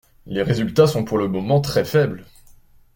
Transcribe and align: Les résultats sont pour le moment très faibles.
Les 0.25 0.41
résultats 0.41 0.87
sont 0.87 1.03
pour 1.05 1.19
le 1.19 1.27
moment 1.27 1.61
très 1.61 1.85
faibles. 1.85 2.25